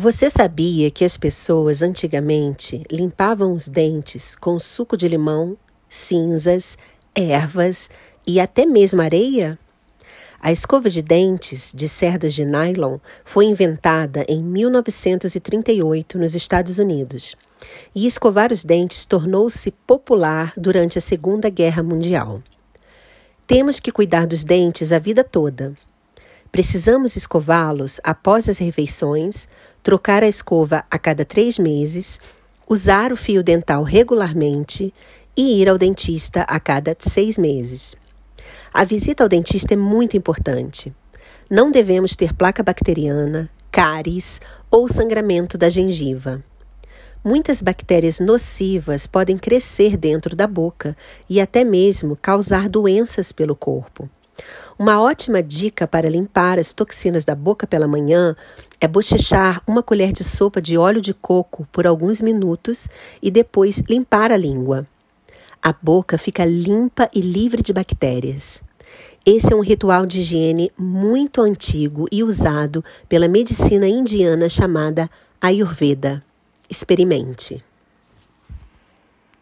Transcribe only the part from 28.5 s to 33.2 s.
refeições, trocar a escova a cada três meses, usar o